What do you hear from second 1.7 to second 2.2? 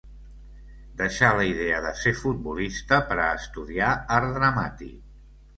de ser